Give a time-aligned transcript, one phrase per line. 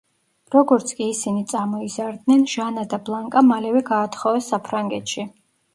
[0.53, 5.31] როგორც კი ისინი წამოიზარდნენ, ჟანა და ბლანკა მალევე გაათხოვეს საფრანგეთში.